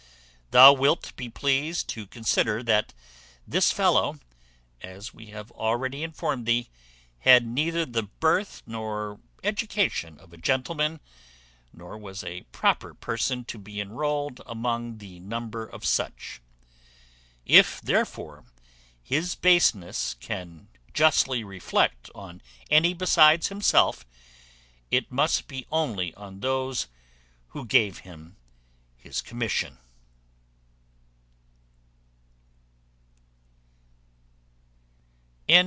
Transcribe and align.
Thou 0.51 0.73
wilt 0.73 1.15
be 1.15 1.29
pleased 1.29 1.87
to 1.91 2.05
consider 2.05 2.61
that 2.61 2.93
this 3.47 3.71
fellow, 3.71 4.19
as 4.81 5.13
we 5.13 5.27
have 5.27 5.49
already 5.51 6.03
informed 6.03 6.45
thee, 6.45 6.67
had 7.19 7.47
neither 7.47 7.85
the 7.85 8.03
birth 8.03 8.61
nor 8.67 9.21
education 9.45 10.19
of 10.19 10.33
a 10.33 10.37
gentleman, 10.37 10.99
nor 11.71 11.97
was 11.97 12.21
a 12.21 12.41
proper 12.51 12.93
person 12.93 13.45
to 13.45 13.57
be 13.57 13.79
enrolled 13.79 14.41
among 14.45 14.97
the 14.97 15.21
number 15.21 15.65
of 15.65 15.85
such. 15.85 16.41
If, 17.45 17.79
therefore, 17.79 18.43
his 19.01 19.35
baseness 19.35 20.15
can 20.19 20.67
justly 20.93 21.45
reflect 21.45 22.09
on 22.13 22.41
any 22.69 22.93
besides 22.93 23.47
himself, 23.47 24.05
it 24.91 25.13
must 25.13 25.47
be 25.47 25.65
only 25.71 26.13
on 26.15 26.41
those 26.41 26.87
who 27.51 27.65
gave 27.65 27.99
him 27.99 28.35
his 28.97 29.21
commission. 29.21 29.77